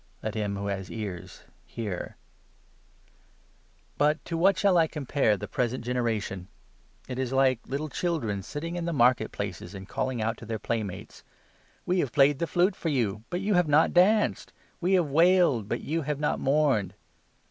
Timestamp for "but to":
3.99-4.29